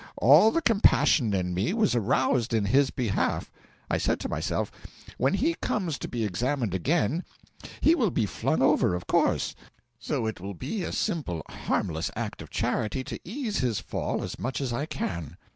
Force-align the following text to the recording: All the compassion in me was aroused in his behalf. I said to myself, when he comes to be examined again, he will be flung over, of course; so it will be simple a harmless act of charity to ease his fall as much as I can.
All 0.17 0.49
the 0.49 0.63
compassion 0.63 1.31
in 1.35 1.53
me 1.53 1.75
was 1.75 1.93
aroused 1.93 2.55
in 2.55 2.65
his 2.65 2.89
behalf. 2.89 3.51
I 3.87 3.99
said 3.99 4.19
to 4.21 4.29
myself, 4.29 4.71
when 5.19 5.35
he 5.35 5.53
comes 5.53 5.99
to 5.99 6.07
be 6.07 6.23
examined 6.25 6.73
again, 6.73 7.23
he 7.81 7.93
will 7.93 8.09
be 8.09 8.25
flung 8.25 8.63
over, 8.63 8.95
of 8.95 9.05
course; 9.05 9.53
so 9.99 10.25
it 10.25 10.39
will 10.39 10.55
be 10.55 10.91
simple 10.91 11.43
a 11.47 11.51
harmless 11.53 12.09
act 12.15 12.41
of 12.41 12.49
charity 12.49 13.03
to 13.03 13.19
ease 13.23 13.59
his 13.59 13.79
fall 13.79 14.23
as 14.23 14.39
much 14.39 14.59
as 14.59 14.73
I 14.73 14.87
can. 14.87 15.37